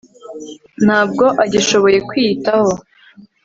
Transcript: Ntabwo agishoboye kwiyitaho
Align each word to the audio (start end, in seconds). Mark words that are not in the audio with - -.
Ntabwo 0.85 1.25
agishoboye 1.43 1.97
kwiyitaho 2.09 2.71